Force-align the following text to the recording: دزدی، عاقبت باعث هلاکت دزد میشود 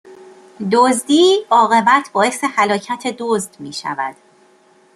دزدی، 0.71 1.39
عاقبت 1.51 2.09
باعث 2.13 2.43
هلاکت 2.43 3.15
دزد 3.19 3.55
میشود 3.59 4.15